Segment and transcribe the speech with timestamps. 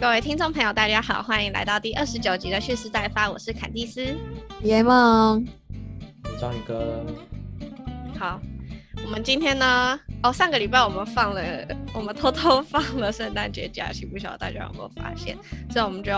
[0.00, 4.16] 各位听众朋友，大家好，欢迎来到第二十九集的蓄势待发，我是坎蒂斯。
[4.62, 5.44] 爷梦，
[6.40, 7.04] 章鱼哥，
[8.18, 8.40] 好，
[9.04, 11.42] 我们今天呢，哦，上个礼拜我们放了，
[11.92, 15.36] 我们偷偷放了圣诞节假期，不晓得大家有没有发现？
[15.70, 16.12] 所以我们就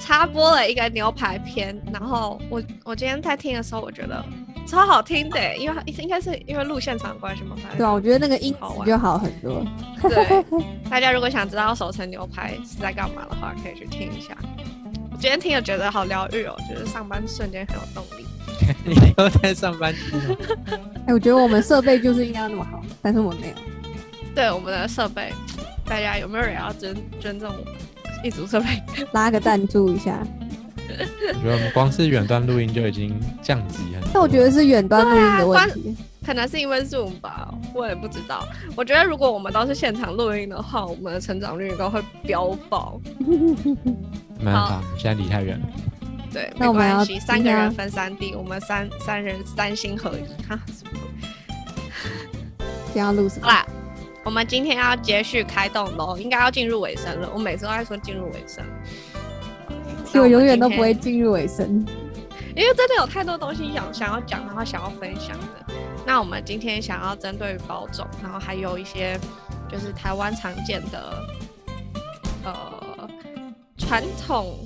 [0.00, 1.80] 插播了一个牛排片。
[1.92, 4.24] 然后我我今天在听的时候，我觉得
[4.66, 7.56] 超好听的，因为应该是因为录现场关系嘛。
[7.76, 9.64] 对啊，我觉得那个音质就好很多。
[10.02, 10.44] 对，
[10.88, 14.36] 大家如果想知道手成牛排是在干嘛的话，可以去听一下。
[15.10, 18.24] 我今天听了觉得好疗愈哦，觉得上班瞬间很有动力。
[18.84, 19.94] 你又在上班？
[21.06, 23.54] 哎，我觉得我们设备就是应该要那么好，但是我没有。
[24.34, 25.32] 对我们的设备，
[25.84, 27.52] 大家有没有人要捐捐赠
[28.22, 28.66] 一组设备？
[29.12, 30.24] 拉个赞助一下。
[30.98, 34.10] 我觉得我们光是远端录音就已经降级很多。
[34.14, 35.96] 那我觉得是远端录音的问题。
[36.24, 38.46] 可能是因为 Zoom 吧，我也不知道。
[38.76, 43.00] 我觉得如果我们都是现场录音的话，我们的成长率应该会飙爆。
[44.38, 45.66] 没办法，现在离太远了。
[46.32, 50.60] 对，没关系，三个人分三地，我们三三人三心合一哈。
[52.92, 53.46] 这样录什么？
[53.46, 53.66] 好啦，
[54.22, 57.30] 我们今天要接续开动喽，应该要进入尾声了。
[57.34, 58.62] 我每次都在说进入尾声，
[60.18, 61.66] 我永远都不会进入尾声，
[62.56, 65.74] 因为真的有太多东西想想要讲，然后想要分享的。
[66.06, 69.18] 那我们今天想要针对保种，然后还有一些
[69.68, 71.24] 就是台湾常见的
[72.44, 73.08] 呃
[73.78, 74.58] 传统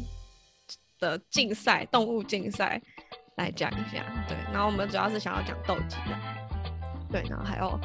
[0.98, 2.80] 的竞赛，动物竞赛
[3.36, 4.04] 来讲一下。
[4.26, 6.16] 对，然后我们主要是想要讲斗鸡的，
[7.12, 7.78] 对，然后还有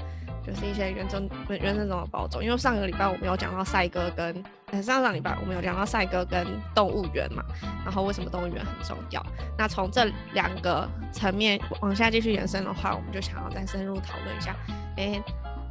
[0.45, 4.43] 就是一些原生原生种的保种，因为上个礼拜我们有讲到赛鸽跟。
[4.81, 7.43] 上上礼拜我们有讲到赛鸽跟动物园嘛，
[7.83, 9.25] 然后为什么动物园很重要？
[9.57, 14.55] 那从这两个层面往下继续延伸的话，我们就想要再深入讨论一下，
[14.97, 15.21] 哎，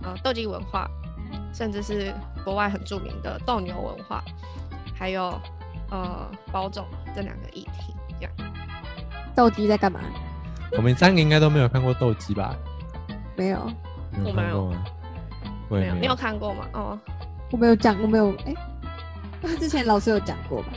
[0.03, 0.89] 呃，斗鸡文化，
[1.55, 2.13] 甚至是
[2.45, 4.23] 国外很著名的斗牛文化，
[4.95, 5.41] 还有
[5.91, 8.33] 呃包种这两个议题，这样。
[9.35, 10.01] 斗鸡在干嘛？
[10.73, 12.55] 我们三个应该都没有看过斗鸡吧？
[13.37, 13.71] 没有，
[14.25, 14.75] 我没有，
[15.71, 16.67] 没有，你有看过吗？
[16.73, 16.99] 哦，
[17.53, 18.55] 我没有讲，我没有，哎。
[19.47, 20.69] 是之前老师有讲过吧？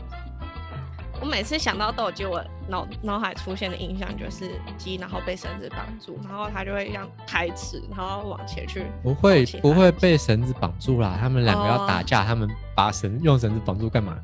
[1.19, 8.87] 我每次想到斗鸡，我脑脑海出现的印象就是鸡，然后被绳子绑住，然后它就会让抬齿，然后往前去。
[9.03, 11.15] 不会，不会被绳子绑住啦。
[11.19, 14.17] 他们两个要打架，他们把绳用绳子绑住干嘛？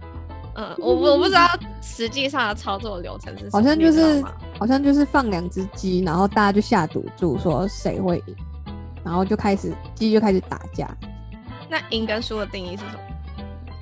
[0.55, 1.47] 嗯，我我不知道
[1.83, 3.47] 实际上的操作流程是。
[3.51, 4.23] 好像就是，
[4.57, 8.35] 好像就是放两只鸡，然后大家就下赌注说谁会赢，
[9.03, 10.89] 然后就开始鸡就开始打架。
[11.69, 12.99] 那赢跟输的定义是什么？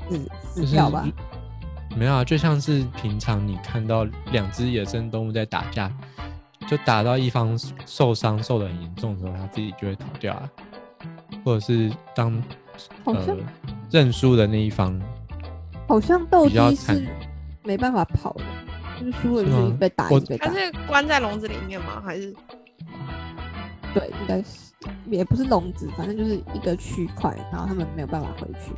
[0.09, 0.29] 死
[0.65, 1.07] 死掉吧？
[1.95, 5.91] 没有啊，就像是平常你看到两只野生动物在打架，
[6.67, 10.49] 就打到一方受伤受的很严重的时候，它自己就会逃掉啊。
[11.43, 12.41] 或者是当
[13.03, 13.37] 呃
[13.91, 14.99] 认输的那一方，
[15.87, 17.07] 好像斗鸡是
[17.63, 18.43] 没办法跑的，
[18.99, 20.47] 就是输了就是被打，被打。
[20.47, 22.01] 它是关在笼子里面吗？
[22.03, 22.35] 还是？
[23.93, 24.73] 对，应该是
[25.05, 28.73] 也不是笼子，反正就是一个区块，然后他们没有办法回去。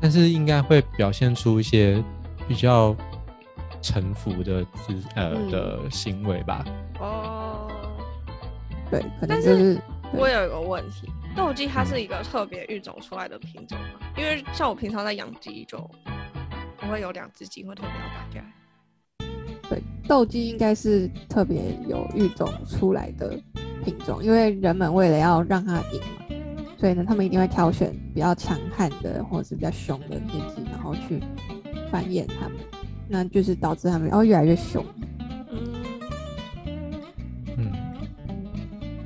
[0.00, 2.02] 但是应该会表现出一些
[2.48, 2.96] 比较
[3.82, 6.64] 臣服的姿呃的行为吧？
[6.98, 7.70] 哦，
[8.90, 9.78] 对可，但是
[10.12, 14.00] 我有一个问题，斗鸡它是一个特别育种出来的品种吗？
[14.16, 15.78] 因为像我平常在养鸡，就
[16.78, 18.44] 不会有两只鸡会特别要打架。
[19.68, 23.38] 对，斗鸡应该是特别有育种出来的
[23.84, 26.24] 品种，因为人们为了要让它赢嘛。
[26.80, 31.20] 所以呢，他们一定会挑选比较强悍的，或者是比较凶的那些鸡，然后去
[31.92, 32.56] 繁衍他们，
[33.06, 34.82] 那就是导致他们哦越来越凶。
[37.58, 37.70] 嗯，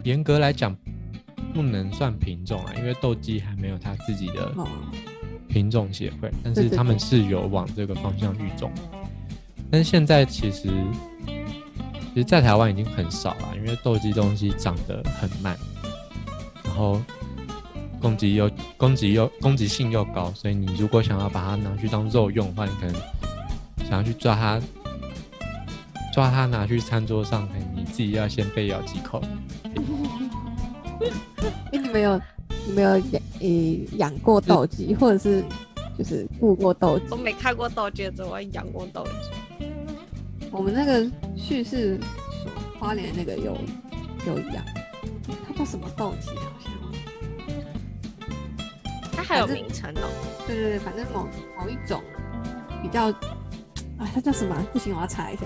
[0.04, 0.72] 严格来讲
[1.52, 4.54] 不能算品种啊，因为斗鸡还没有它自己的
[5.48, 8.70] 品种协会，但是他们是有往这个方向育种。
[9.68, 10.68] 但是现在其实，
[11.26, 15.58] 其实，在台湾已经很少了，因为斗鸡东西长得很慢，
[16.62, 17.02] 然后。
[18.04, 22.94] 攻击又攻击又攻击性又高，所以你如果想要把它拿去当肉用的话，你可能
[23.88, 24.60] 想要去抓它，
[26.12, 29.22] 抓它拿去餐桌上，可能你自己要先被咬几口。
[31.72, 32.20] 哎，你没有
[32.66, 33.48] 你没有养呃
[33.96, 35.42] 养过斗鸡，或者是
[35.96, 37.06] 就是雇过斗鸡？
[37.10, 39.66] 我没看过斗鸡，只我养过斗鸡。
[40.50, 41.98] 我们那个叙事
[42.78, 43.56] 花莲那个有
[44.26, 44.62] 有养，
[45.48, 46.28] 它叫什么斗鸡？
[46.28, 46.83] 好像。
[49.26, 50.08] 还有名称哦，
[50.46, 51.26] 对对对，反正某
[51.58, 52.02] 某一种
[52.82, 53.10] 比较，
[53.98, 54.54] 哎，它叫什么？
[54.72, 55.42] 不行，我要查一下。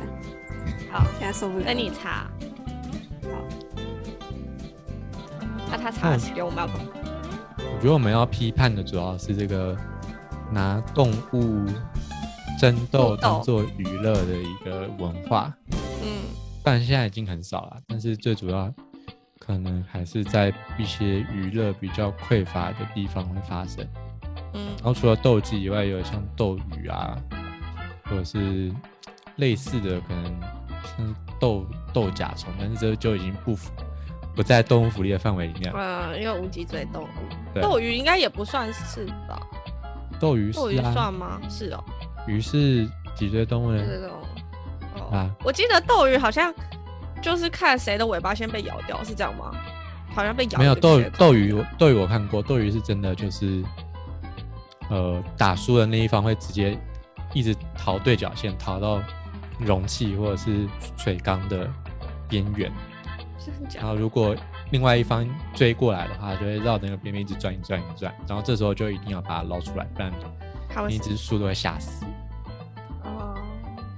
[0.90, 1.64] 好，现在受不了。
[1.66, 2.30] 那你查。
[3.22, 3.30] 好。
[5.70, 6.66] 那他查给我们？
[6.66, 9.76] 我我觉得我们要批判的主要是这个
[10.50, 11.64] 拿动物
[12.58, 15.54] 争斗当做娱乐的一个文化。
[16.02, 16.08] 嗯，
[16.64, 18.72] 当然现在已经很少了，但是最主要
[19.48, 23.82] 可能还是在一些娱乐比较匮乏的地方会发生。
[24.52, 27.16] 嗯，然后除了斗鸡以外，有像斗鱼啊，
[28.04, 28.70] 或者是
[29.36, 30.38] 类似的，可能
[30.84, 33.72] 像斗斗甲虫，但是这就已经不符。
[34.36, 35.72] 不在动物福利的范围里面。
[35.74, 39.40] 嗯，因为无脊椎动物，斗鱼应该也不算是吧？
[40.20, 41.40] 斗鱼斗鱼算吗？
[41.48, 41.82] 是哦。
[42.26, 42.86] 鱼是
[43.16, 43.82] 脊椎动物的。
[43.82, 44.10] 是
[44.94, 45.10] 哦。
[45.10, 46.54] 啊，我记得斗鱼好像
[47.22, 49.50] 就是看谁的尾巴先被咬掉，是这样吗？
[50.14, 50.58] 好像被咬。
[50.58, 53.62] 没有斗斗鱼，斗鱼我看过，斗鱼是真的就是，
[54.90, 56.78] 呃，打输的那一方会直接
[57.32, 59.00] 一直逃对角线，逃到
[59.58, 60.66] 容器或者是
[60.96, 61.68] 水缸的
[62.28, 62.72] 边缘。
[63.74, 64.34] 然后，如果
[64.70, 68.14] 另外一方追过来的话，就会绕那个边边一直转，一转，一转。
[68.26, 70.12] 然后这时候就一定要把它捞出来，不然
[70.88, 72.04] 你一直输都会吓死。
[73.04, 73.34] 哦。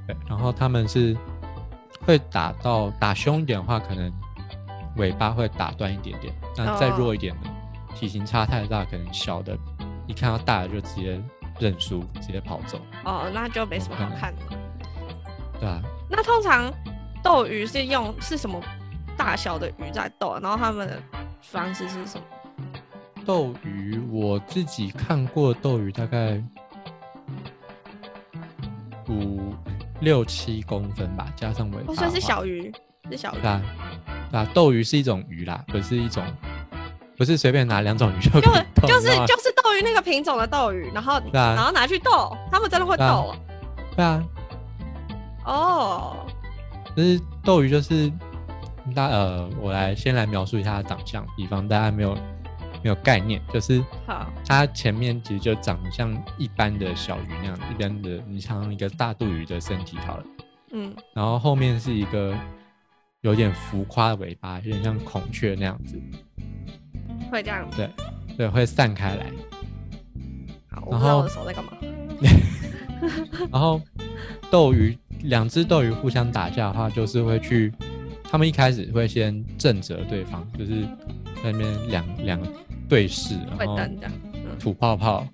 [0.07, 1.17] 对，然后他们是
[2.07, 4.13] 会打到打凶一点的话，可能
[4.97, 6.33] 尾巴会打断一点点。
[6.57, 7.51] 那再弱一点的，
[7.95, 9.57] 体型差太大，可能小的
[10.07, 11.23] 一看到大的就直接
[11.59, 12.81] 认输，直接跑走。
[13.05, 14.43] 哦，那就没什么好看的。
[15.59, 15.81] 对啊。
[16.09, 16.73] 那通常
[17.23, 18.61] 斗鱼是用是什么？
[19.17, 20.99] 大小的鱼在斗，然后他们的
[21.43, 22.25] 方式是什么？
[23.27, 26.43] 斗鱼，我自己看过斗鱼，大概
[29.09, 29.53] 五
[30.01, 31.95] 六七公分吧，加上尾巴。
[31.95, 32.73] 所以是小鱼，
[33.11, 33.47] 是小鱼。
[33.47, 33.63] 啊
[34.33, 36.25] 啊，斗鱼是一种鱼啦，不是一种，
[37.17, 38.41] 不是随便拿两种鱼就。
[38.41, 38.41] 就
[38.87, 43.35] 就是就是斗鱼那个品种的斗鱼，然后然后拿去斗，他们真的会斗。
[43.97, 44.25] 对啊。
[45.45, 46.17] 哦。
[46.97, 48.11] 就是斗鱼就是。
[48.95, 52.17] 大呃，我来先来描述一下它的长相，以防大家没有
[52.83, 60.25] 没有概念，就是好，它前面其实就长得像一般的小鱼那样，一般的你像一个大肚鱼的身体好了，
[60.73, 62.35] 嗯，然后后面是一个
[63.21, 66.01] 有点浮夸的尾巴，有点像孔雀那样子，
[67.31, 67.91] 会这样，对
[68.37, 69.27] 对，会散开来。
[70.71, 71.73] 好，我不知道我的手在干嘛。
[73.51, 73.81] 然后
[74.51, 77.73] 斗鱼，两只斗鱼互相打架的话，就是会去。
[78.33, 80.83] 他们一开始会先正着对方，就是
[81.43, 82.41] 在那边两两
[82.91, 83.79] 对视，然后
[84.59, 85.27] 吐泡泡。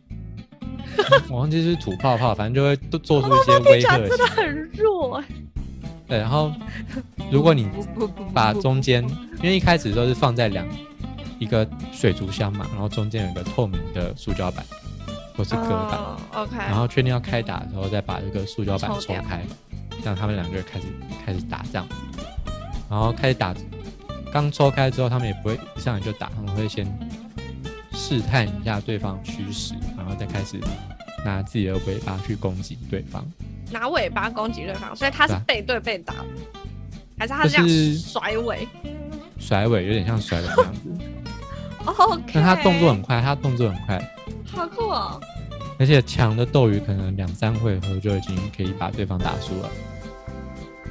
[1.28, 3.98] 我忘记是吐泡泡，反正就会都做出 一些威吓。
[3.98, 5.22] 真的很弱。
[6.06, 6.52] 对，然后
[7.30, 7.68] 如果你
[8.32, 9.02] 把中间，
[9.42, 10.64] 因为一开始都是放在两
[11.38, 14.64] 一个水族箱嘛，然后中间有一个透明的塑胶板
[15.36, 16.00] 或是隔板
[16.34, 16.56] ，OK。
[16.56, 19.44] 然后确定要开打的时候，再把这个塑胶板抽开，
[20.00, 20.86] 这样他们两个开始
[21.24, 21.86] 开始打这样。
[22.88, 23.52] 然后开始打，
[24.32, 26.86] 刚抽开之后，他们也不会一上来就打，他们会先
[27.96, 30.60] 试探一下对方趋势，然后再开始
[31.24, 33.24] 拿自己的尾巴去攻击对方。
[33.72, 36.14] 拿尾巴攻击对方，所以他是背对背打，
[37.18, 37.66] 还是他这样
[37.98, 38.68] 甩尾？
[39.38, 40.80] 甩尾有点像甩尾这样子。
[41.86, 42.32] OK。
[42.34, 44.14] 但他动作很快，他动作很快。
[44.52, 45.20] 好酷哦！
[45.78, 49.70] 而且强的斗鱼可能两三回合就已经可以把对方打输了。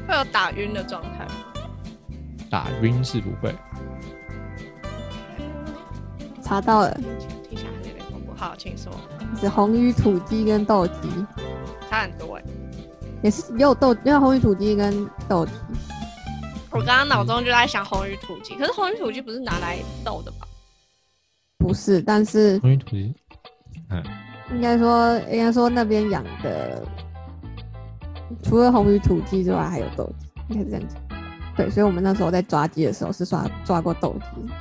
[0.08, 1.34] 会有打晕的状态吗？
[2.50, 3.54] 打晕是不会，
[6.46, 6.94] 查到了，
[7.50, 8.32] 听起来有点恐怖。
[8.36, 8.92] 好，请说。
[9.42, 11.10] 是红鱼土鸡跟斗鸡，
[11.90, 12.44] 差很多哎。
[13.24, 15.52] 也是也有斗，也有红鱼土鸡跟斗鸡。
[16.70, 20.46] 我刚刚脑中就在想红鱼土鸡，可是红鱼土鸡不是拿来斗的吧？
[21.58, 23.16] 不是，但是红鱼土鸡，
[23.90, 24.04] 嗯，
[24.52, 26.84] 应该说应该说那边养的，
[28.44, 30.96] 除了红鱼土鸡之外，还有斗鸡，应该是这样子。
[31.58, 34.54] 对，所以我们那时候在抓鸡的时候是抓抓过斗鸡。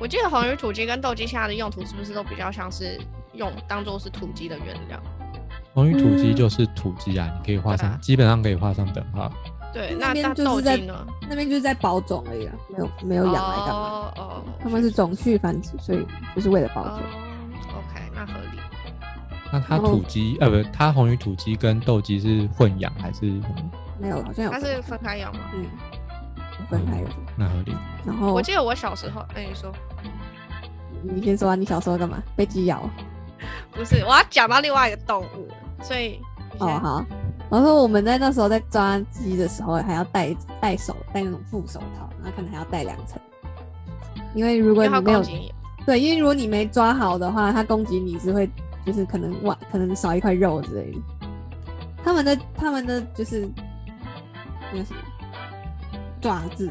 [0.00, 2.98] 我记得红鱼土鸡跟斗鸡现在的用途是不是都比较像是
[3.34, 4.98] 用当做是土鸡的原料？
[5.74, 9.30] 红鱼土鸡就是土鸡啊，你可以画上，基本上可以画上等号。
[9.72, 10.76] 对，那边就是在
[11.28, 13.72] 那边就是在保种而已啊，没有没有养来干嘛？
[13.74, 16.04] 哦哦，他们是种序繁殖，所以
[16.34, 16.98] 就是为了保种。
[17.68, 18.58] OK，那合理。
[19.52, 23.40] 那它土鸡呃不，它红鱼土鸡跟斗鸡是混养还是？
[24.00, 24.50] 没有，好像有。
[24.50, 25.40] 它是分开养吗？
[25.54, 25.66] 嗯，
[26.70, 27.10] 分开养。
[27.36, 27.76] 那合理。
[28.06, 29.70] 然后我记得我小时候，哎，你说，
[31.02, 32.22] 你先说啊，你小时候干嘛？
[32.36, 32.88] 被鸡咬？
[33.72, 35.48] 不是，我要讲到另外一个动物，
[35.82, 36.20] 所以
[36.58, 37.04] 哦好。
[37.50, 43.20] 然后我们在那时候在抓鸡的时候，还要戴戴手戴那种护手套，然后可能还要戴两层，
[44.34, 45.22] 因为如果你没有
[45.84, 48.48] 对，因为如果你没抓好的话，它攻击你是会
[48.86, 50.98] 就是可能哇，可能少一块肉之类的。
[52.02, 53.46] 他们的他们的就是。
[54.72, 55.00] 那个什么
[56.20, 56.70] 爪子，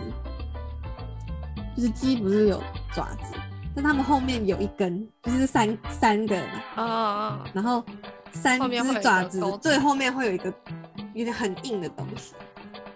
[1.76, 2.62] 就是鸡不是有
[2.94, 3.34] 爪子，
[3.76, 7.84] 但它们后面有一根，就是三三个嘛，哦，然后
[8.32, 10.54] 三只爪子最后面会有一个
[11.14, 12.34] 有点很硬的东西。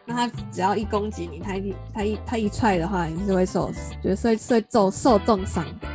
[0.06, 3.72] 那它只要一攻击你，它一它一它一踹的话，你是会受，
[4.04, 5.88] 就是会会受受重伤的。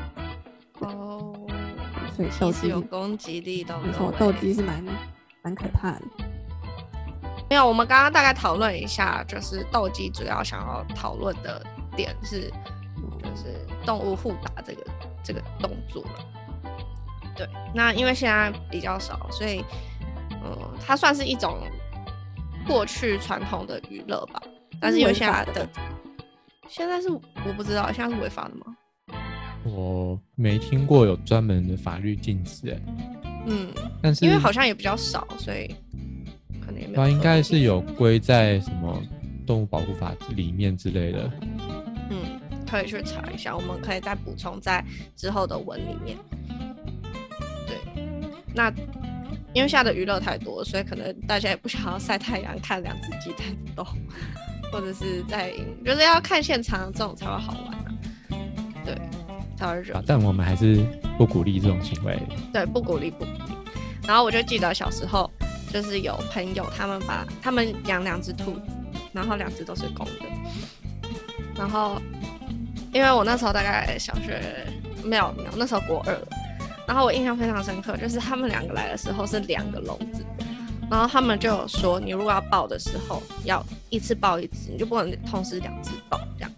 [0.80, 1.34] 哦，
[2.16, 4.82] 所以斗鸡有攻击力的，没错，斗鸡是蛮
[5.42, 6.02] 蛮可怕的。
[7.48, 11.64] 没有，我们刚刚大概讨论一下，就是斗鸡主要想要讨论的
[11.96, 12.50] 点是，
[13.22, 14.84] 就是动物互打这个
[15.24, 16.60] 这个动作了。
[17.34, 19.64] 对，那因为现在比较少，所以
[20.44, 21.58] 嗯，它算是一种
[22.66, 24.42] 过去传统的娱乐吧。
[24.80, 25.68] 但是因为现在的
[26.68, 28.76] 现在是我不知道，现在是违法的吗？
[29.64, 32.80] 我没听过有专门的法律禁止，哎，
[33.46, 33.68] 嗯，
[34.02, 35.74] 但是因为好像也比较少，所以
[36.68, 39.02] 可能也没有它应该是有归在什么
[39.46, 41.30] 动物保护法里面之类的。
[42.10, 42.38] 嗯，
[42.70, 44.84] 可以去查一下，我们可以再补充在
[45.16, 46.18] 之后的文里面。
[47.66, 47.78] 对，
[48.54, 48.70] 那
[49.54, 53.82] 因为现在的娱乐太多，所以可能大家也不想要晒太阳看两只鸡蛋斗，
[54.70, 55.50] 或者是在
[55.82, 57.84] 就是要看现场这种才会好玩啊。
[58.84, 58.94] 对，
[59.56, 60.84] 才会热啊，但我们还是
[61.16, 62.18] 不鼓励这种行为。
[62.52, 63.54] 对，不鼓励，不鼓励。
[64.06, 65.30] 然后我就记得小时候，
[65.72, 68.62] 就是有朋友他们把他们养两只兔子，
[69.12, 70.26] 然后两只都是公的。
[71.56, 72.00] 然后，
[72.92, 74.40] 因为我那时候大概小学
[75.04, 76.28] 没有没有，那时候国二了。
[76.86, 80.24] 然后我印象非常深刻，就是他们两个来的时候是两个笼子，
[80.90, 86.50] 然后他们就有说，你如果要抱的时候，要一次抱一只，你就不能同时两只抱这样。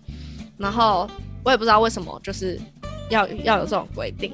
[0.56, 1.10] 然后
[1.42, 2.60] 我也不知道为什么，就是
[3.08, 4.32] 要要有这种规定。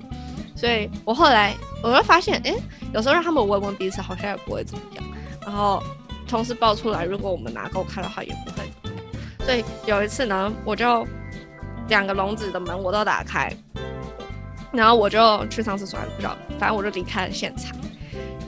[0.57, 2.55] 所以我后来我会发现，哎、
[2.95, 5.05] 有时候让他们闻闻彼此好像也不会怎么样。
[5.43, 5.83] 然后
[6.27, 8.67] 同时爆出来，如果我们拿够开的话，也不会。
[9.45, 11.07] 所以有一次呢，我就
[11.89, 13.55] 两个笼子的门我都打开，
[14.73, 17.77] 然后我就去上厕所，还不知道，反正我就离开了现场。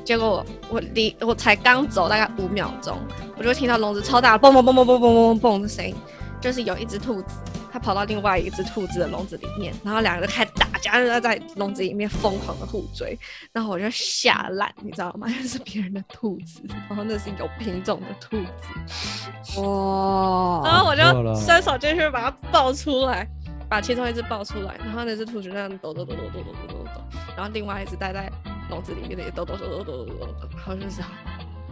[0.04, 2.98] 结果我离我才刚走大概五秒钟，
[3.36, 5.94] 我就听到笼子超大蹦蹦蹦蹦蹦蹦蹦蹦的声音，
[6.40, 7.36] 就是有一只兔子，
[7.78, 13.16] 它跑到另外一只兔子的笼子里面，然后两个人开始打架，就在笼子里面疯狂的互追，
[13.52, 15.28] 然后我就吓烂，你知道吗？
[15.30, 21.02] 那是别人的兔子，然后那是有品种的兔子，哇，然后我就
[21.40, 23.28] 伸手进去把它抱出来，
[23.68, 27.00] 把其中一只抱出来，然后那只兔子就那样抖抖抖抖抖抖抖抖抖，
[27.36, 28.28] 然后另外一只待在
[28.70, 31.00] 笼子里面的也抖抖抖抖抖抖抖抖，然后就是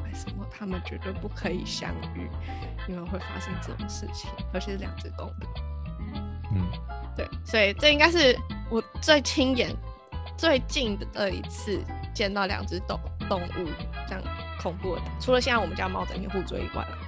[0.04, 2.30] 为什么他们绝对不可以相遇，
[2.88, 5.46] 因为会发生这种事情，而且是两只公的。
[6.56, 6.66] 嗯，
[7.16, 8.38] 对，所以这应该是
[8.70, 9.74] 我最亲眼、
[10.36, 11.80] 最近的一次
[12.14, 12.98] 见到两只动
[13.28, 13.68] 动物
[14.08, 14.22] 这样
[14.62, 16.98] 恐怖的，除了现在我们家猫整天互追以外啦。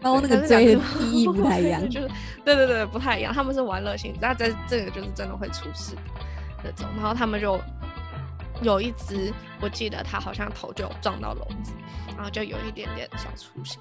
[0.00, 1.82] 猫那个追的意义不太一样。
[1.90, 2.08] 就是
[2.44, 3.34] 对对对，不太一样。
[3.34, 6.02] 他们是玩乐性质，那这这个就是真的会出事的
[6.62, 6.86] 那种。
[6.96, 7.60] 然后他们就
[8.62, 11.72] 有一只，我记得它好像头就撞到笼子，
[12.14, 13.76] 然后就有一点点小出血。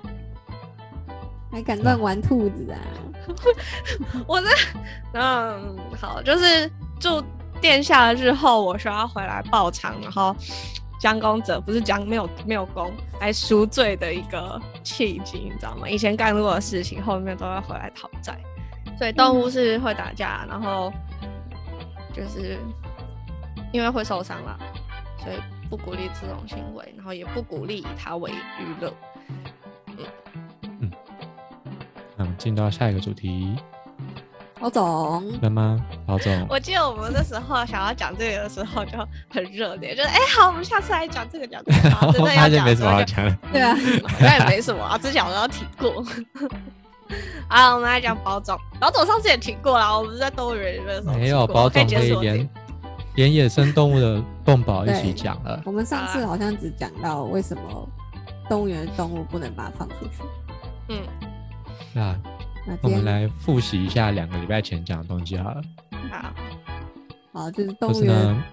[1.52, 2.80] 还敢乱玩兔子啊？
[4.28, 4.48] 我这
[5.14, 7.24] 嗯好，就是祝
[7.60, 10.36] 殿下日后我需要回来报偿，然后
[11.00, 15.90] 将功者不是将没有没有功来赎罪的一个契机，你知道吗？
[15.90, 18.38] 以前干过的事情，后面都要回来讨债，
[18.98, 20.92] 所以动物是会打架，然后
[22.14, 22.58] 就是
[23.72, 24.58] 因为会受伤啦，
[25.24, 25.38] 所以
[25.70, 28.94] 不鼓励这种行为，然后也不鼓励以它为娱乐。
[32.38, 33.56] 进到下一个主题
[34.60, 35.80] 老总，了吗？
[36.08, 38.98] 老总，我记得我们那时候想要讲这个的时候就
[39.30, 41.80] 很热烈，就是哎、好，我们下次来讲这个讲这个。
[42.12, 43.38] 真的要发现没什么好讲。
[43.52, 43.78] 对啊，
[44.20, 46.04] 那也没什么啊，之前我都有提过。
[47.48, 52.50] 啊，我们来讲保总，保总上次也提过了，我们在动物园里面的时候没有保总可以连
[53.16, 55.62] 连野生动物的动保一起对讲了。
[55.66, 57.88] 我们上次好像只讲到为什么
[58.50, 60.24] 动物园的动物不能把它放出去。
[60.90, 60.98] 嗯，
[61.98, 62.16] 那
[62.68, 65.62] 那今天我们来复习一下两个礼拜前讲的东西好了。
[66.12, 66.34] 好，
[67.34, 68.44] 好，就是动物园呢，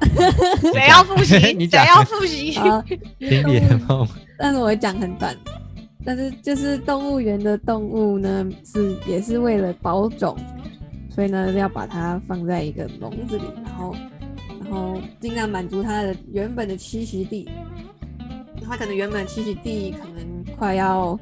[0.74, 1.38] 谁要复习？
[1.56, 2.54] 你讲谁要复习？
[2.60, 2.84] 啊，
[3.18, 4.06] 冰联盟
[4.36, 5.34] 但是我会讲很短。
[6.04, 10.36] 但是就是动物园的动物呢，是也是为了保种，
[11.08, 13.96] 所以呢要把它放在一个笼子里，然后
[14.60, 17.48] 然后尽量满足它的原本的栖息地。
[18.68, 21.18] 它可能原本栖息地可能快要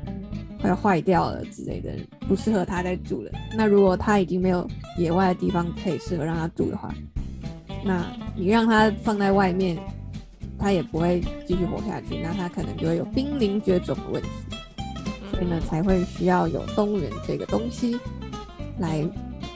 [0.64, 1.92] 快要坏掉了之类的，
[2.26, 3.30] 不适合它再住了。
[3.54, 4.66] 那如果它已经没有
[4.96, 6.90] 野外的地方可以适合让它住的话，
[7.84, 8.02] 那
[8.34, 9.76] 你让它放在外面，
[10.58, 14.28] 它也不会继续活下去，那它可能就会有濒临绝种的问题。
[15.32, 18.00] 所以呢，才会需要有动物园这个东西
[18.78, 19.06] 来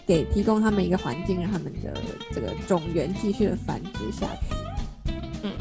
[0.07, 1.95] 给提供他们一个环境，让他们的
[2.35, 5.11] 这个种源继续的繁殖下去。
[5.43, 5.53] 嗯，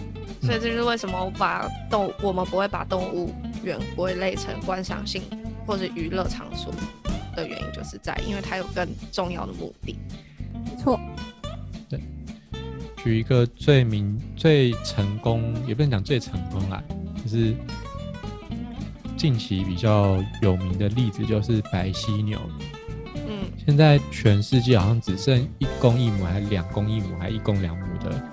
[0.42, 3.34] 所以这就是为什么我把动我们不会把动物
[3.68, 5.22] 园归类成观赏性
[5.66, 6.74] 或者娱乐场所
[7.36, 9.96] 的原因，就是在因为它有更重要的目的。
[10.66, 11.00] 没错。
[11.88, 12.02] 对。
[13.04, 16.82] 举一个最名、最成功，也不能讲最成功啦，
[17.24, 17.54] 就是
[19.16, 22.40] 近期比较有名的例子，就是白犀牛。
[23.66, 28.24] 现在全世界好像只剩一公一母，还是两公一母，还是一公两母的，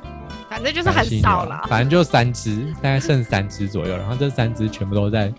[0.54, 1.66] 反正就是很少了。
[1.68, 3.96] 反正就三只，大概剩三只左右。
[3.96, 5.32] 然后这三只全部都在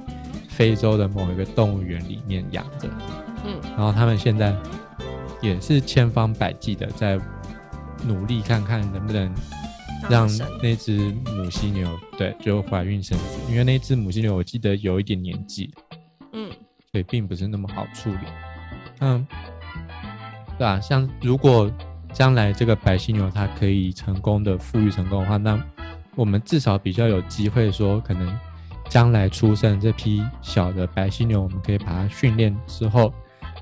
[0.50, 2.90] 非洲的某一个动物园里面养着。
[3.46, 4.54] 嗯，然后他们现在
[5.42, 7.18] 也是千方百计的在
[8.04, 9.34] 努力看看能不能
[10.10, 10.30] 让
[10.62, 15.74] 那只母犀牛对就怀孕生子，因为那只母犀牛我记得有一点年纪，
[16.34, 16.52] 嗯，
[16.92, 18.18] 所以并不是那么好处理。
[19.00, 19.26] 嗯。
[20.58, 21.72] 对啊，像如果
[22.16, 25.62] 将来这个白犀牛它可以成功的富裕成功的话，那
[26.16, 28.40] 我们至少比较有机会说，可能
[28.88, 33.14] 将来出生这批小的白犀牛，我们可以把它训练之后，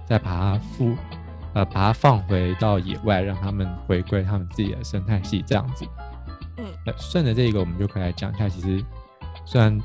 [0.06, 0.96] 再把它复
[1.54, 5.84] 呃把它放回到野外，让它们回归它们自己的生态系这样子。
[6.58, 8.86] 嗯，顺着这个，我们就可以来讲一下，其实
[9.46, 9.76] 虽然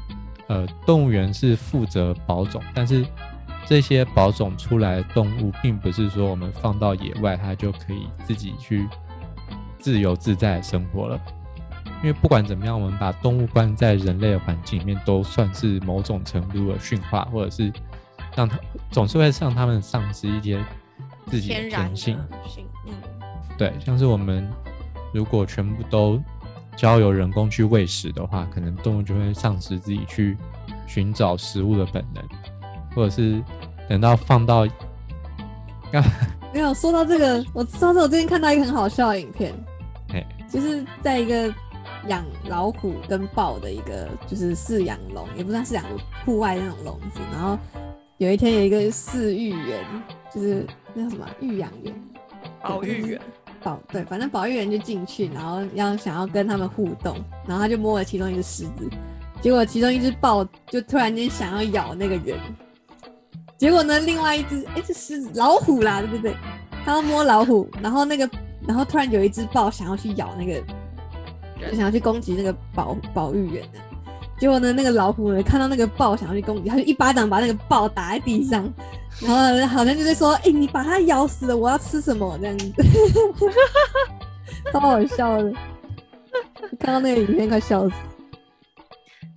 [0.49, 3.03] 呃动物园是负责保种，但是。
[3.69, 8.89] 这些保种出来的动物，并不是说我们放到野外，它就可以自己去
[9.79, 11.21] 自由自在生活了。
[12.03, 17.71] 因为不管怎么样，我们把动物关在人类的环境里面，都算是某种程度的驯化，或者是
[18.35, 18.59] 让它
[18.91, 20.65] 总是会让它们丧失一些
[21.27, 22.19] 自己的天性。
[22.87, 22.95] 嗯，
[23.59, 24.51] 对，像是我们
[25.13, 26.19] 如果全部都
[26.75, 30.39] 交由人工去喂食的话，可能动物就会丧失自己去
[30.87, 32.25] 寻找食物的本能。
[32.99, 33.41] 或者是
[33.89, 34.67] 等到放到，
[36.53, 39.55] 没有说到这个，我上次我最近看到一个很好笑的影片，
[40.51, 41.55] 就是在一个
[42.09, 45.85] 养老虎跟豹的一个就是饲养笼，也不算饲养
[46.25, 47.57] 户外那种笼子，然后
[48.17, 49.85] 有一天有一个饲育员，
[50.35, 51.95] 就是那叫什么育养员，
[52.61, 53.21] 保育员，
[53.63, 58.91] 保对，反正保育员就进去，然后要想要跟他们互动，然后他就摸了其中一只狮子，
[59.41, 62.37] 结果其中一只豹就突然间想要咬那个人。
[63.59, 63.99] 结果呢？
[64.01, 66.35] 另外一只，哎，这狮子、老虎啦，对不对？
[66.85, 68.31] 他要摸老虎，然后那个，
[68.67, 70.63] 然后突然有一只豹想要去咬那个，
[71.69, 73.81] 就想要去攻击那个保保育员的。
[74.39, 78.73] 结果呢，那个老虎呢看到那个豹想要去攻击，他就一巴掌把那个豹打在地上，
[79.21, 82.73] 然后好像就是说，哎，你把它咬死了，我要吃什么这样子，
[84.73, 85.53] 超好笑的。
[86.79, 87.95] 看到那个影片快笑死。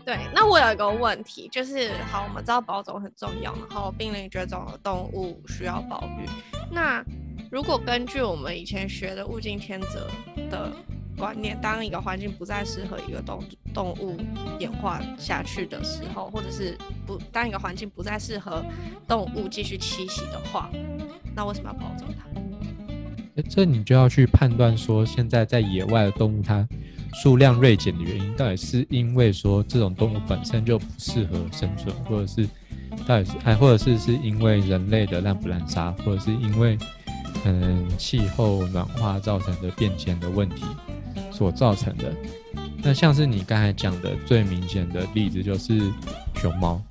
[0.05, 6.27] 对，那我有一个问题，就是好，我们知道保种很重要，然后濒临绝种的动物需要保育。
[6.71, 7.03] 那
[7.51, 10.07] 如果根据我们以前学的物竞天择
[10.49, 10.71] 的
[11.17, 14.17] 观念，当一个环境不再适合一个动动物
[14.59, 18.63] 演化下去的时候，或者是不当一个环境不再适合
[19.07, 20.69] 动物继续栖息的话，
[21.35, 23.43] 那为什么要保种它？
[23.49, 26.67] 这你就要去判断说，现在在野外的动物它。
[27.13, 32.47] 数量锐减的原因，到底是因为说这种动物本身就不适合生存，或者是
[33.05, 36.77] 到底是还或者是是因为人类的滥捕滥杀，或者是因为
[37.97, 40.63] 气候暖化造成的变迁的问题
[41.31, 42.13] 所造成的？
[42.81, 45.79] 那像是你刚才讲的最明显的例子就是
[46.35, 46.81] 熊猫，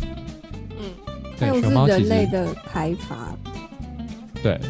[0.79, 0.93] 嗯，
[1.39, 3.35] 对，熊猫其实人类的开发，
[4.43, 4.61] 对，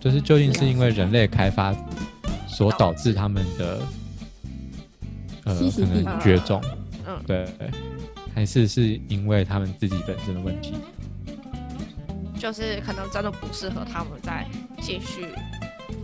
[0.00, 1.74] 就是究竟是因为人类开发
[2.46, 3.80] 所导致他们的。
[5.44, 6.62] 呃，可能绝种，
[7.06, 7.46] 嗯，对，
[8.34, 10.74] 还是是因为他们自己本身的问题，
[12.38, 14.46] 就是可能真的不适合他们再
[14.80, 15.28] 继续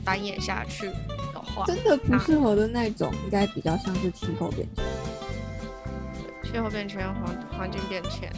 [0.04, 0.86] 繁衍下去
[1.32, 4.84] 的话，真的不适合的那种，应该比较像是气候变迁，
[6.52, 8.30] 气候变迁、环环境变迁，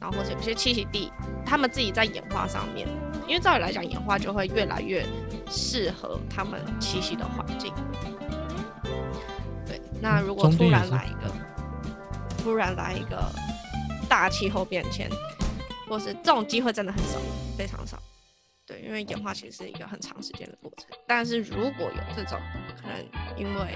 [0.00, 1.10] 然后或者有些栖息地，
[1.44, 2.86] 他们自己在演化上面，
[3.26, 5.04] 因为照理来讲，演化就会越来越
[5.50, 7.72] 适合他们栖息的环境。
[10.00, 11.32] 那如果突然来一个，
[12.42, 13.30] 突然来一个
[14.08, 15.10] 大气候变迁，
[15.88, 17.18] 或是这种机会真的很少，
[17.56, 17.98] 非常少。
[18.66, 20.86] 对，因为演化其实是一个很长时间的过程。
[21.06, 22.38] 但是如果有这种
[22.76, 23.74] 可能，因为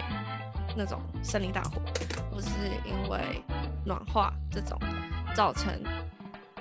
[0.76, 1.80] 那种森林大火，
[2.30, 2.48] 或是
[2.84, 3.42] 因为
[3.84, 4.78] 暖化这种
[5.34, 5.82] 造成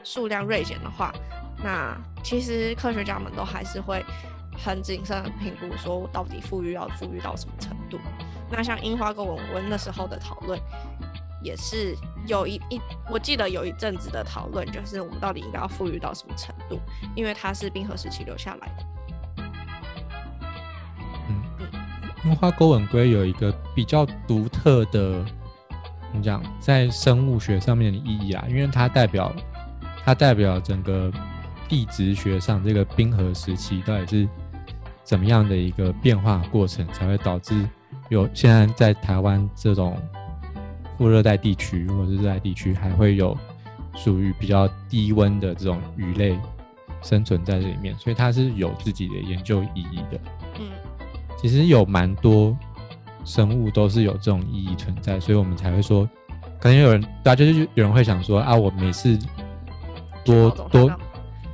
[0.04, 1.13] 数量锐减的话，
[1.62, 4.04] 那其实科学家们都还是会
[4.58, 8.00] 很谨慎的评估，说到底富裕要富裕到什么程度。
[8.51, 10.59] 那像樱花跟文文那时候的讨论，
[11.41, 11.95] 也是
[12.27, 16.79] 有一一，我记得有一阵子的讨论，就是我们到底应该要富裕到什么程度，
[17.15, 18.85] 因为它是冰河时期留下来的。
[22.23, 25.25] 樱花钩吻龟有一个比较独特的，
[26.13, 29.33] 你讲在生物学上面的意义啊，因为它代表
[30.05, 31.11] 它代表整个
[31.67, 34.29] 地质学上这个冰河时期到底是
[35.03, 37.67] 怎么样的一个变化过程，才会导致
[38.12, 39.97] 有现在在台湾这种
[40.97, 43.36] 副热带地区或者是热带地区还会有
[43.95, 46.38] 属于比较低温的这种鱼类
[47.02, 50.19] 生存在这里面，所以它是有自己的研究意义的。
[50.60, 50.67] 嗯。
[51.38, 52.56] 其实有蛮多
[53.24, 56.08] 生物都是有这种意义存在，所以我们才会说，
[56.60, 59.17] 可能有人大家就是有人会想说啊，我每次
[60.26, 60.91] 多多，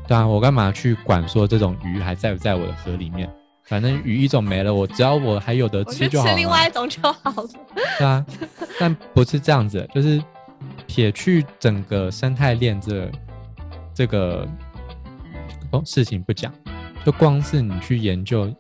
[0.08, 3.30] 对啊，我干嘛去管说这种鱼还在不在我的河里面？
[3.68, 6.32] 反正鱼一种没了，我只要我还有的吃就好了。
[6.32, 7.50] 吃另外一种就好了。
[8.00, 8.26] 对啊，
[8.80, 10.24] 但不是这样子，就是
[10.88, 13.12] 撇去整个生态链这
[13.94, 14.48] 这个
[15.86, 16.52] 事情不讲，
[17.06, 18.52] 就光是你去研究。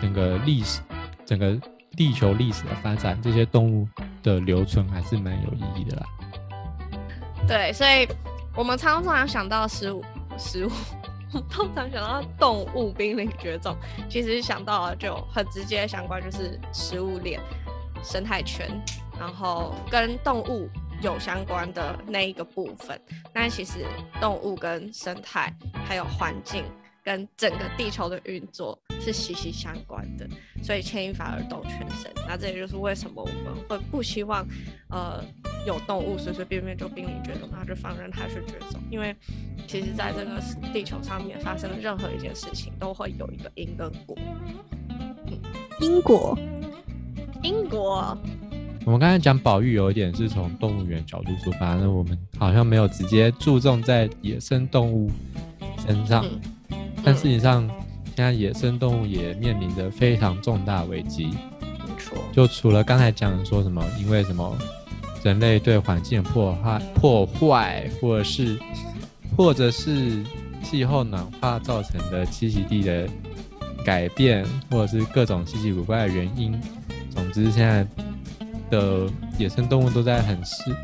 [0.00, 0.80] 整个历史，
[1.24, 1.56] 整个
[1.96, 3.86] 地球历史的发展，这些动物
[4.20, 6.02] 的留存还是蛮有意义的啦。
[7.46, 8.08] 对，所以
[8.56, 10.04] 我们常常想到食物，
[10.36, 10.70] 食物，
[11.50, 13.76] 通常想到动物濒临绝种，
[14.08, 17.40] 其实想到就很直接相关，就是食物链、
[18.04, 18.68] 生态圈，
[19.18, 20.68] 然后跟动物
[21.00, 23.00] 有相关的那一个部分。
[23.32, 23.86] 但其实
[24.20, 25.54] 动物跟生态
[25.86, 26.64] 还有环境。
[27.04, 30.24] 跟整个地球的运作是息息相关的，
[30.62, 32.08] 所以牵一发而动全身。
[32.28, 34.46] 那这也就是为什么我们会不希望，
[34.88, 35.20] 呃，
[35.66, 38.80] 有动物随随便便就濒临绝种，然后就放任它去绝种。
[38.90, 39.14] 因为
[39.66, 40.40] 其实在这个
[40.72, 44.16] 地球上面发生的任何一件事情，都会有一个因跟果。
[45.80, 46.38] 因果，
[47.42, 48.16] 因果。
[48.84, 55.10] 我们刚才讲保育有一点是从动物园角度出发，那我们好像没有直接注重在野生动物
[55.86, 56.24] 身上。
[57.04, 57.68] 但事实上，
[58.16, 61.26] 现在野生动物也面临着非常重大危机。
[61.60, 64.56] 没错，就除了刚才讲的说什么，因为什么
[65.22, 68.58] 人类对环境破坏、破坏，或者是
[69.36, 70.22] 或者是
[70.62, 73.08] 气候暖化造成的栖息地的
[73.84, 76.60] 改变，或者是各种稀奇古怪的原因。
[77.10, 77.86] 总之，现在
[78.70, 79.08] 的
[79.38, 80.74] 野生动物都在很适、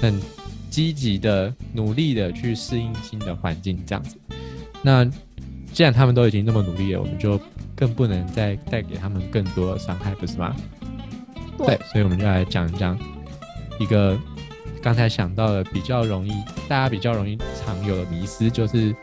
[0.00, 0.20] 很
[0.68, 4.16] 积极的、努力的去适应新的环境，这样子。
[4.82, 5.04] 那
[5.72, 7.40] 既然他们都已经那么努力了，我们就
[7.74, 10.54] 更不能再带给他们更多的伤害，不是吗？
[11.58, 12.98] 对，所以我们就来讲一讲
[13.80, 14.16] 一个
[14.82, 16.32] 刚才想到的比较容易，
[16.68, 18.94] 大家比较容易常有的迷思，就是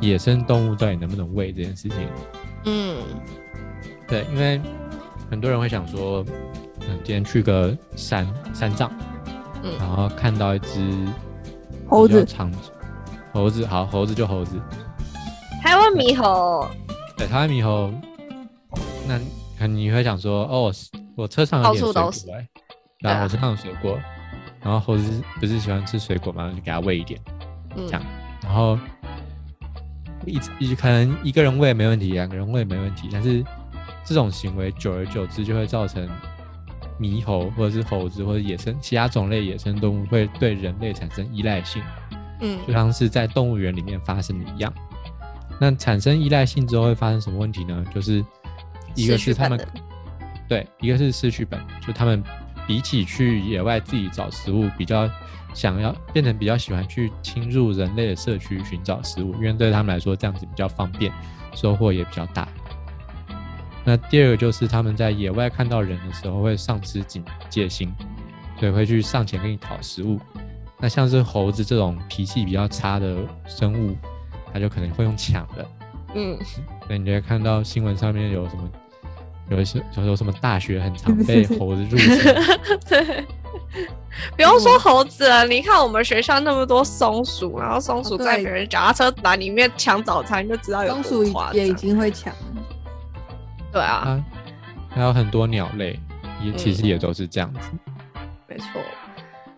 [0.00, 1.98] 野生动物到底能不能喂这件事情。
[2.64, 2.96] 嗯，
[4.08, 4.60] 对，因为
[5.30, 6.24] 很多人会想说，
[6.80, 8.90] 嗯，今天去个山山藏，
[9.62, 11.06] 嗯，然后看到一只
[11.88, 12.52] 猴子，长
[13.32, 14.60] 猴子，好，猴子就猴子。
[15.62, 16.68] 台湾猕猴，
[17.16, 17.92] 对，台湾猕猴，
[19.06, 20.72] 那你会想说，哦，
[21.16, 22.34] 我车上有点水果，
[23.10, 24.00] 然后我车上有水果，
[24.62, 26.50] 然后猴子不是喜欢吃水果吗？
[26.54, 27.20] 就给它喂一点，
[27.76, 28.02] 这样，
[28.42, 28.78] 然后
[30.26, 33.44] 一一可能一个人喂没问题，两个人喂没问题，但是
[34.04, 36.08] 这种行为久而久之就会造成
[36.98, 41.82] 猕猴或者是猴子或者野生其他种类野生动物会对人类产生依赖性，
[42.40, 44.72] 嗯，就像是在动物园里面发生的一样。
[45.60, 47.84] 那产生依赖性之后会发生什么问题呢？
[47.94, 48.24] 就是
[48.94, 49.60] 一个是他们，
[50.48, 52.22] 对，一个是失去本，就他们
[52.66, 55.08] 比起去野外自己找食物，比较
[55.52, 61.12] 想要变成比较喜欢去侵入人类的社区寻找食物，因为对他们来说这样子比较方便，
[61.54, 62.48] 收获也比较大。
[63.84, 67.92] 那第二个就是他们在野外看到人的时候会丧失警戒心，
[68.58, 70.18] 所以会去上前跟你讨食物。
[70.78, 73.96] 那像是猴子这种脾气比较差的生物。
[74.52, 75.66] 它就可能会用抢的，
[76.14, 76.38] 嗯，
[76.88, 78.70] 那你就会看到新闻上面有什么，
[79.50, 82.08] 有一些有时候什么大学很常被猴子入侵，
[82.88, 83.24] 对，
[84.36, 92.32] 不用说猴子了，你看我们学校那么多松鼠，然后松鼠在别人脚踏车栏里面抢早餐，就知道有松鼠也已经会抢，
[93.70, 94.22] 对啊，
[94.88, 95.98] 还有很多鸟类
[96.42, 97.70] 也其实也都是这样子，
[98.48, 98.80] 没错。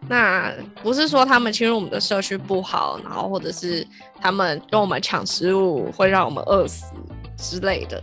[0.08, 0.52] 那
[0.84, 3.84] 不是说他们侵入我们的社区不好，然后或者是
[4.20, 6.92] 他们跟我们抢食物会让我们饿死
[7.36, 8.00] 之类的，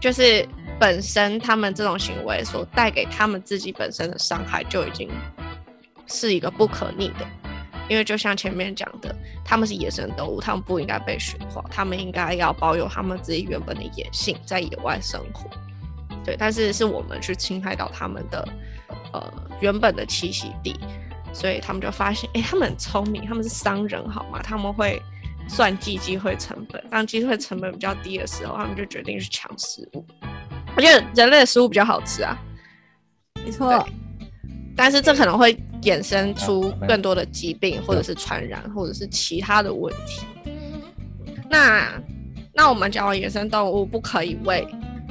[0.00, 0.46] 就是
[0.78, 5.10] 本身他们这种行为所带给他们自己本身的伤害就已经
[6.06, 7.26] 是一个不可逆的。
[7.88, 9.14] 因为就像前面讲的，
[9.44, 15.48] 他们是野生动物，他们不应该被驯化，他们应该要保有他们自己原本的野性，在野外生活。
[16.24, 18.46] 对，但是是我们去侵害到他们的
[19.12, 20.78] 呃原本的栖息地。
[21.30, 24.40] 所以他们就发现，哎，他们很聪明，他们是商人，好吗？
[24.42, 25.00] 他们会
[25.46, 30.04] 算计机会成本，当机会成本比较低的时候，他们就决定去抢食物。
[30.76, 32.38] 而且人类的食物比较好吃啊，
[33.44, 33.86] 没错。
[34.76, 35.52] 但是这可能会
[35.82, 40.24] 衍生出更多的疾病，或者是传染，或者是其他的问题。
[41.50, 42.00] 那
[42.52, 44.66] 那我们讲完野生动物不可以喂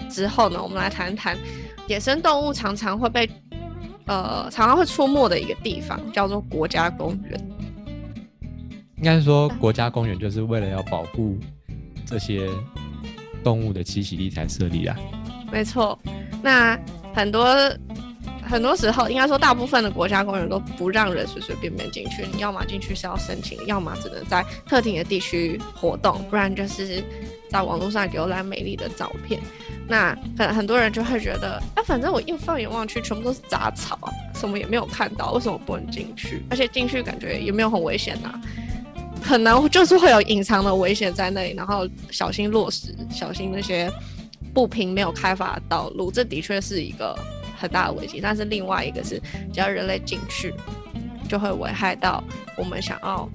[0.10, 1.38] 之后呢，我们来谈谈
[1.88, 3.30] 野生动物常常会被
[4.06, 7.52] 呃常常会出没的一个地方，叫做国家公园。
[8.98, 11.38] 应该是说国家公园就是为了要保护
[12.06, 12.50] 这些
[13.44, 14.98] 动物的栖息地才设立啊。
[15.52, 15.98] 没错，
[16.42, 16.80] 那
[17.14, 17.48] 很多。
[18.50, 22.26] 很多时候，应该说大部分的国家公园都不让人随随便便进去。
[22.32, 27.04] 你要么进去是要申请，要么只能在特定的地区活动，不然就是
[27.50, 29.38] 在网络上浏览美丽的照片。
[29.86, 36.42] 那很很多人就会觉得，啊，反正我一放眼望去，全部都是杂草啊，什么也没有看到，为什么不能进去？
[36.50, 38.34] 而且进去感觉也没有很危险呐，
[39.22, 43.92] 可能就是会有隐藏的危险在那里，然后小心落实，小心那些
[44.58, 47.16] 不平没有开发的道路，这的确是一个。
[47.60, 49.20] 很大的危机，但是另外一个是，
[49.52, 50.54] 只要人类进去，
[51.28, 52.24] 就会危害到
[52.56, 53.28] 我们想要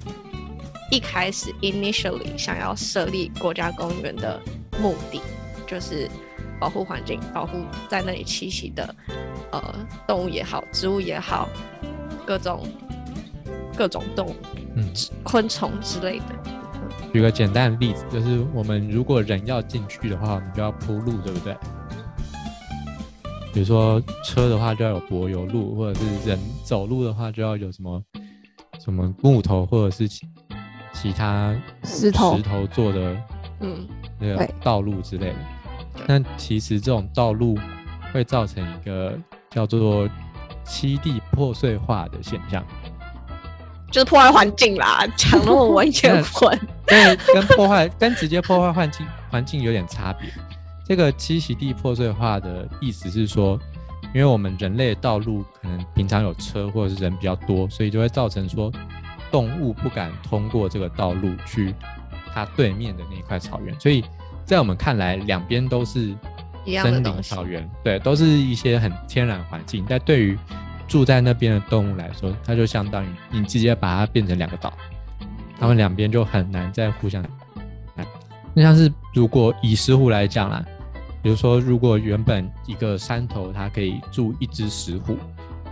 [0.89, 4.41] 一开始 initially 想要设立国家公园的
[4.79, 5.21] 目的，
[5.67, 6.09] 就是
[6.57, 8.95] 保护环境，保护在那里栖息的
[9.51, 9.61] 呃
[10.07, 11.49] 动物也好，植物也好，
[12.25, 12.65] 各种
[13.75, 14.35] 各种动物，
[14.77, 14.89] 嗯，
[15.21, 16.52] 昆虫之类的。
[17.13, 21.55] 举个简单的例子，就是我们如果人要进去的话，我们就要铺路，对不对？
[23.53, 28.03] 比如说车的话就要有柏油路，或者是人走路的话就要有什么
[28.79, 30.27] 什么木头或者是其
[30.91, 33.15] 其他石头石头做的，
[33.59, 33.87] 嗯，
[34.19, 35.35] 那个道路之类的。
[36.07, 37.55] 但其实这种道路
[38.11, 39.15] 会造成一个
[39.51, 40.09] 叫做
[40.65, 42.65] 七地破碎化的现象，
[43.93, 46.59] 就是破坏环境啦，讲那么完全混。
[46.87, 50.27] 对， 跟破坏跟直接破坏环境环境有点差别。
[50.83, 53.57] 这个栖息地破碎化的意思是说，
[54.11, 58.71] 因为我们人类道路可能平常有车或者是人比较多，所以就会造成说
[59.31, 61.75] 动物不敢通过这个道路去
[62.33, 63.79] 它对面的那一块草原。
[63.79, 64.03] 所以
[64.43, 66.15] 在我们看来，两边都是
[66.81, 69.85] 森林草原，对，都是一些很天然环境。
[69.87, 70.35] 但对于
[70.87, 74.73] 住在那边的动物来说，它就相当于你直接把它变成两个岛，
[75.59, 77.23] 它们两边就很难再互相。
[78.53, 80.65] 那像是如果以石虎来讲啦。
[81.23, 85.13] 比如说，如果原本一个山头它可以住一只石虎，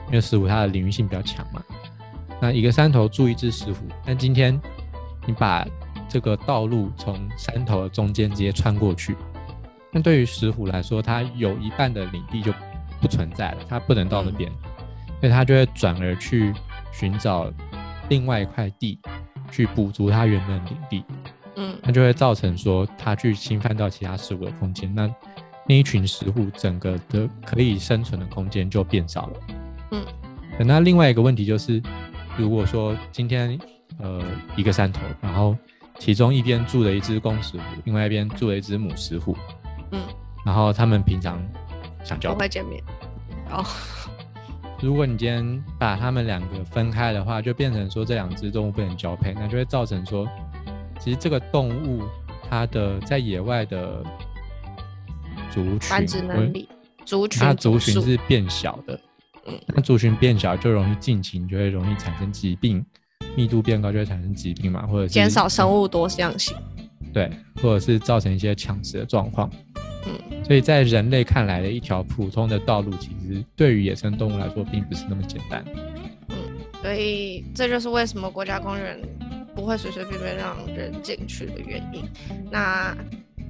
[0.08, 1.62] 因为石虎它的领域性比较强嘛，
[2.40, 4.58] 那一个山头住一只石虎，但今天
[5.26, 5.68] 你把
[6.08, 9.14] 这个道路从山头的中间直接穿过去，
[9.92, 12.54] 那对于石虎来说，它有一半的领地就
[13.02, 14.50] 不存在了，它不能到那边，
[15.22, 16.54] 所以他就会转而去
[16.92, 17.50] 寻找
[18.10, 19.00] 另外一块地
[19.50, 21.06] 去补足他原本的领地，
[21.56, 25.10] 嗯，那就会造成说他去侵犯到其他食物的空间，那。
[25.68, 29.40] 那一群食物整个的可以生存的空间就变少了。
[29.92, 30.04] 嗯，
[30.66, 31.82] 那另外一个问题就是，
[32.36, 33.58] 如果说今天
[34.00, 34.22] 呃
[34.56, 35.56] 一个山头，然后
[36.00, 39.38] 其中一边住了一只公石虎，另外一边住了一只母石虎，
[39.92, 40.02] 嗯，
[40.44, 41.40] 然后他们平常
[42.04, 42.84] 想交会见面。
[43.52, 43.64] 哦，
[44.82, 50.28] 如果你今天把它们两个分开的话，就变成说这两只动物不能交配，那就会造成说，
[51.00, 52.02] 其实这个动物
[52.50, 54.04] 它的在野外的。
[55.54, 56.70] 族群繁殖能力，
[57.04, 58.98] 族群它族群是变小的，
[59.46, 62.86] 嗯，那族群变小就容易近亲，就会容易产生疾病，
[63.36, 66.56] 密度变高就会产生疾病嘛，或者减少生物多样性，
[67.14, 67.30] 对，
[67.62, 69.50] 或者是造成一些抢食的状况，
[70.06, 75.64] 嗯，所以在人类看来的一条普通的道路，其实对于野生动物来说并不是那么简单，
[76.30, 76.36] 嗯，
[76.82, 79.00] 所以这就是为什么国家公园
[79.56, 82.04] 不会随随便便让人进去的原因，
[82.52, 82.96] 那。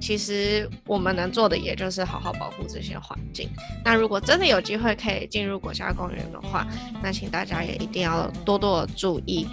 [0.00, 3.48] 其实我们能做的也就是好好保护这些环境。
[3.84, 6.66] 那如果真的有机会可以进入国家公园的话，
[7.00, 9.46] 那请大家也一定要多多注意，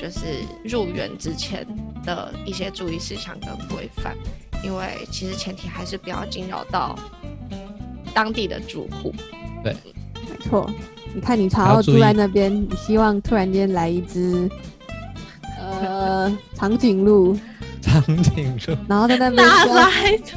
[0.00, 1.66] 就是入园之前
[2.06, 4.16] 的一些注意事项跟规范。
[4.62, 6.98] 因为其实前提还是不要惊扰到
[8.14, 9.12] 当地的住户。
[9.62, 9.74] 对，
[10.28, 10.70] 没错。
[11.14, 14.48] 你看，你常要住在那边，你希望突然间来一只
[15.58, 17.38] 呃长颈鹿。
[17.82, 19.74] 长颈鹿，然后在那边说，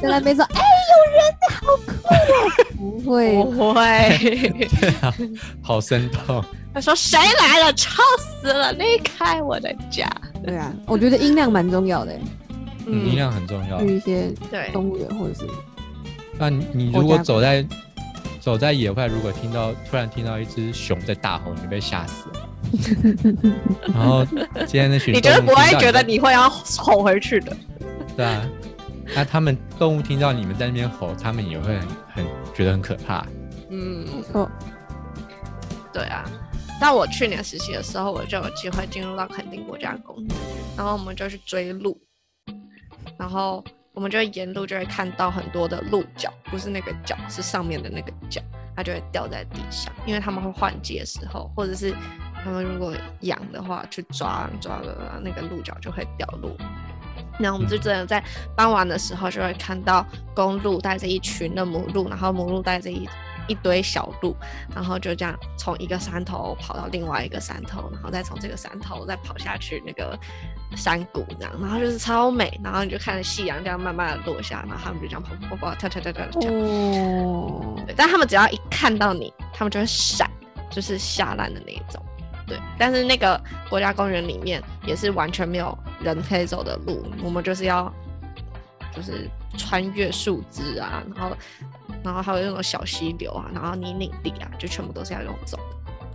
[0.02, 0.60] 在那边说，哎，
[0.92, 1.22] 有人，
[1.62, 2.50] 好酷哦！
[2.76, 3.78] 不会，不会，
[4.80, 5.14] 对啊
[5.62, 6.44] 好生动。
[6.74, 7.72] 他说：“谁来了？
[7.72, 8.72] 吵死了！
[8.72, 10.06] 离开我的家。”
[10.44, 12.12] 对啊，我觉得音量蛮重要的。
[12.86, 13.78] 嗯，音量很重要。
[13.80, 15.46] 去一些对动物园或者是，
[16.38, 17.66] 那你如果走在
[18.40, 22.48] 走在野外，如果听到突然听到一只熊在大吼，你被吓死了。
[23.92, 24.24] 然后
[24.66, 27.56] 今天的群，你觉得不会觉得你会要吼回去的？
[28.16, 28.48] 对啊，
[29.14, 33.26] 那他们动物听到你们在那边吼，他们也会很很觉得很可怕。
[33.70, 34.50] 嗯，没错。
[35.92, 36.24] 对啊。
[36.78, 40.28] 但我去年实习的时候，我就有机会进入到垦丁国家公园，
[40.76, 41.98] 然后我们就去追鹿，
[43.18, 48.40] 然后我们就会沿路就会看到很多的鹿角，不是那个角，是上面的那个角，
[48.76, 51.94] 它就会掉在地上，因为他们会换季的时候，或者是
[52.44, 56.56] 他们如果痒的话去抓抓了那个鹿角就会掉落。
[57.38, 58.22] 然后我们就真的在
[58.56, 63.08] 傍晚的时候就会看到公鹿带着一群的母鹿，然后母鹿带着一。
[63.48, 64.36] 一堆小路，
[64.74, 70.18] 然后就这样从一个山头跑到另外一个山头，然后再从这个山头再跑下去那个
[70.76, 76.50] 山谷这样，然后就是超美，然后你就看着夕阳这样慢慢的落下，然后他们就这样跑跑跑跳跳跳跳跳。
[76.52, 77.74] 哦。
[77.86, 80.30] 对，但他们只要一看到你，他们就会闪，
[80.70, 82.02] 就是下烂的那一种。
[82.46, 87.92] 对，但是那个国家公园里面也是完全没有人可以走的路，我们就是要
[88.94, 91.36] 就是穿越树枝啊，然后。
[92.06, 95.58] 然后还有那种小溪流啊，然后泥泞地啊，就全部都是要用走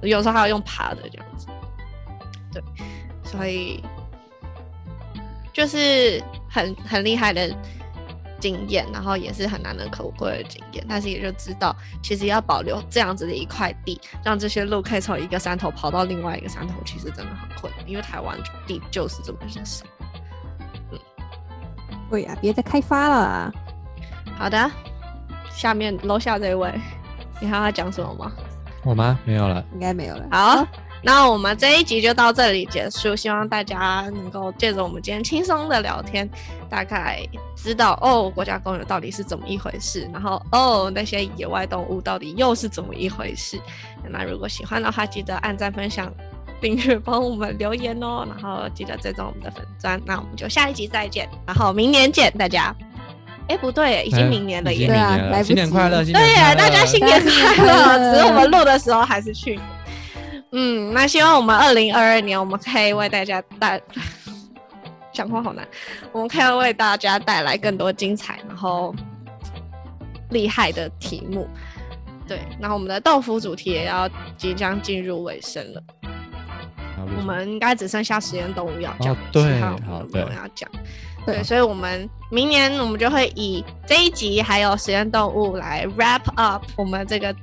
[0.02, 1.48] 的，有时候还要用爬的这样子。
[2.54, 2.64] 对，
[3.24, 3.84] 所以
[5.52, 7.54] 就是很很厉害的
[8.40, 10.86] 经验，然后也是很难能可贵的经验。
[10.88, 19.86] 但是也就知道，其实要保留这样子的一块地，让这些路可以从一个山头跑到另外一个山头，其实真的很困难，因为台湾地就是这么少。
[20.92, 21.00] 嗯，
[22.10, 23.54] 对呀，别再开发了。
[24.38, 24.72] 好的。
[25.56, 26.72] 下面楼下这位，
[27.40, 28.32] 你还要讲什么吗？
[28.84, 29.20] 我吗？
[29.26, 30.26] 没有了，应该没有了。
[30.32, 30.66] 好，
[31.04, 33.16] 那我们这一集就到这里结束。
[33.16, 36.28] 希望大家能够借着我们今天轻松的聊天，
[36.68, 37.20] 大概
[37.56, 43.62] 知道哦，国家公园到底是怎么一回事，然后哦，那些野外动物到底又是怎么一回事。
[44.10, 46.12] 那如果喜欢的话，记得按赞、分享、
[46.60, 48.26] 订阅，帮我们留言哦。
[48.28, 50.02] 然后记得追踪我们的粉钻。
[50.06, 52.76] 那我们就下一集再见，然后明年见，大家。
[53.52, 54.88] 哎，不对，已经明年了耶！
[54.88, 56.06] 对啊，新年快乐！
[56.06, 58.14] 对呀，大家新年快乐！
[58.14, 59.62] 只是我们录的时候还是去年。
[60.54, 63.82] 嗯，那希望我们二零二二年，我们可以为大家带，
[65.12, 65.68] 讲话好难，
[66.14, 68.96] 我们可以为大家带来更多精彩，然后
[70.30, 71.46] 厉害的题目。
[72.26, 75.84] 对，那我们的豆腐主题也要即将进入尾声了，
[77.18, 79.78] 我们应该只剩下实验动物要讲，对，好，
[80.14, 80.70] 没有要讲。
[81.26, 87.36] 对，所以，我们明年我们就会以这一集还有实验动物来 wrap up 我们这个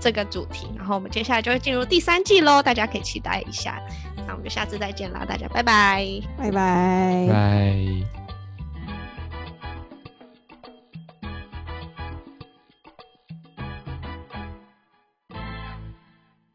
[0.00, 3.80] 这个主题，然后我们接下来就会进入第三季喽，大家可以期待一下。
[4.26, 8.17] 那我们就下次再见啦，大家拜拜，拜拜，拜。